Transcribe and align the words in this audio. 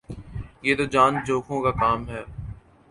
یہ 0.63 0.73
تو 0.77 0.85
جان 0.93 1.13
جو 1.25 1.39
کھوں 1.41 1.61
کا 1.61 1.71
کام 1.81 1.99
ہے 2.09 2.23